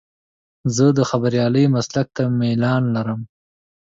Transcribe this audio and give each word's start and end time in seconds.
زه 0.75 0.85
د 0.97 0.99
خبریالۍ 1.09 1.65
مسلک 1.75 2.07
ته 2.15 2.23
میلان 2.39 2.83
لرم. 2.95 3.21